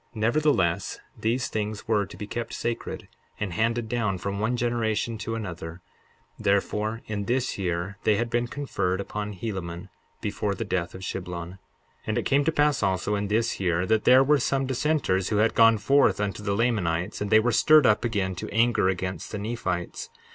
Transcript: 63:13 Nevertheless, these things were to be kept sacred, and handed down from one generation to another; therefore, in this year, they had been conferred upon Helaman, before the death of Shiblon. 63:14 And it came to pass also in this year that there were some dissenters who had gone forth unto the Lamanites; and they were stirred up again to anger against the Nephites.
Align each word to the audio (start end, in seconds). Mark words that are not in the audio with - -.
63:13 0.15 0.15
Nevertheless, 0.15 0.99
these 1.15 1.47
things 1.47 1.87
were 1.87 2.07
to 2.07 2.17
be 2.17 2.25
kept 2.25 2.53
sacred, 2.55 3.07
and 3.39 3.53
handed 3.53 3.87
down 3.87 4.17
from 4.17 4.39
one 4.39 4.57
generation 4.57 5.15
to 5.19 5.35
another; 5.35 5.79
therefore, 6.39 7.03
in 7.05 7.25
this 7.25 7.59
year, 7.59 7.99
they 8.03 8.15
had 8.15 8.27
been 8.27 8.47
conferred 8.47 8.99
upon 8.99 9.31
Helaman, 9.31 9.89
before 10.19 10.55
the 10.55 10.65
death 10.65 10.95
of 10.95 11.01
Shiblon. 11.03 11.59
63:14 11.59 11.59
And 12.07 12.17
it 12.17 12.25
came 12.25 12.43
to 12.45 12.51
pass 12.51 12.81
also 12.81 13.13
in 13.13 13.27
this 13.27 13.59
year 13.59 13.85
that 13.85 14.05
there 14.05 14.23
were 14.23 14.39
some 14.39 14.65
dissenters 14.65 15.29
who 15.29 15.37
had 15.37 15.53
gone 15.53 15.77
forth 15.77 16.19
unto 16.19 16.41
the 16.41 16.55
Lamanites; 16.55 17.21
and 17.21 17.29
they 17.29 17.39
were 17.39 17.51
stirred 17.51 17.85
up 17.85 18.03
again 18.03 18.33
to 18.37 18.49
anger 18.49 18.89
against 18.89 19.31
the 19.31 19.37
Nephites. 19.37 20.09